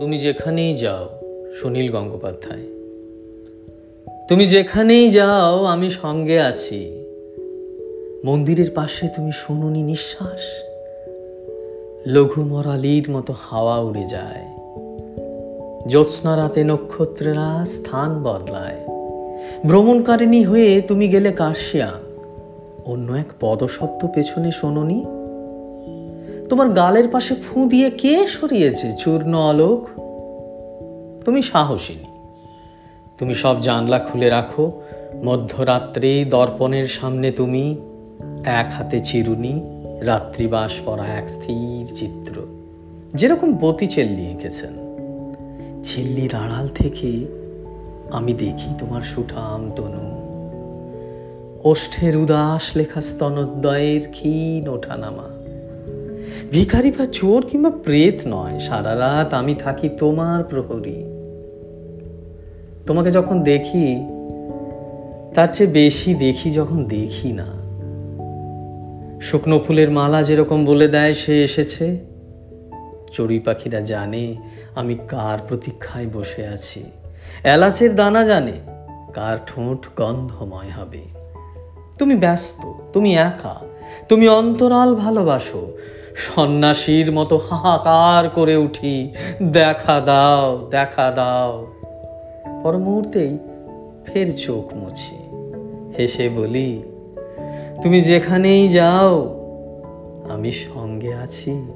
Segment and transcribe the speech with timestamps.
[0.00, 1.08] তুমি যেখানেই যাও,
[1.60, 2.62] সুনীল গঙ্গোপাধ্যায়।
[4.28, 7.04] তুমি যেখানেই যাও, আমি সঙ্গে আছি।
[8.24, 10.40] মন্দিরের পাশে তুমি শুনুনি নিঃশ্বাস।
[12.06, 14.46] লঘু মরালির মতো হাওয়া উড়ে যায়।
[15.88, 18.76] জ্যোৎস্না রাতে নক্ষত্রেরা স্থান বদলায়।
[19.66, 21.90] ভ্রমণকারিণী হয়ে তুমি গেলে কার্শিয়া।
[22.84, 25.19] অন্য এক পদশব্দ পেছনে শোনি
[26.50, 29.86] তোমার গালের পাশে ফু দিয়ে কে সরিয়েছে চূর্ণ আলোক?
[31.24, 32.04] তুমি সাহসিনী।
[33.18, 34.82] তুমি সব জানলা খুলে রাখো।
[35.24, 37.76] মধ্যরাত্রে দর্পণের সামনে তুমি
[38.44, 39.60] এক হাতে চিরুনি,
[40.00, 42.42] রাত্রিবাস পরা এক স্থির চিত্র।
[43.14, 44.72] যেরকম বতি চেল্লি এঁকেছেন।
[45.84, 47.26] ছিল্লির আড়াল থেকে
[48.10, 50.30] আমি দেখি তোমার সুঠাম তনু।
[51.64, 55.39] ওষ্ঠের উদাস লেখা স্তনোদ্দয়ের ক্ষীণ ওঠানামা।
[56.50, 61.04] ভিখারি বা চোর কিংবা প্রেত নয়, সারা রাত আমি থাকি তোমার প্রহরী।
[62.86, 64.06] তোমাকে যখন দেখি,
[65.34, 67.46] তার চেয়ে বেশি দেখি যখন দেখি না।
[69.20, 71.98] শুকনো ফুলের মালা যেরকম বলে দেয়, সে এসেছে।
[73.12, 74.36] চড়ুই পাখিরা জানে
[74.74, 76.84] আমি কার প্রতীক্ষায় বসে আছি।
[77.44, 78.60] এলাচের দানা জানে
[79.14, 81.02] কার ঠোঁট গন্ধময় হবে।
[81.98, 83.54] তুমি ব্যস্ত, তুমি একা,
[84.08, 85.72] তুমি অন্তরাল ভালোবাসো
[86.20, 91.66] সন্ন্যাসীর মতো হাহাকার করে উঠি। দেখা দাও দেখা দাও।
[92.62, 93.38] পর মুহূর্তেই
[94.04, 95.16] ফের চোখ মুছি।
[95.98, 96.82] হেসে বলি,
[97.82, 99.14] তুমি যেখানেই যাও,
[100.30, 101.72] আমি সঙ্গে আছি।